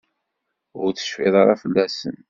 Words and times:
Ur 0.81 0.89
tecfiḍ 0.91 1.33
ara 1.41 1.61
fell-asen? 1.61 2.17